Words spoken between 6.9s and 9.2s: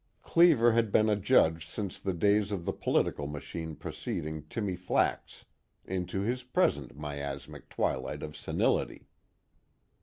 miasmic twilight of senility.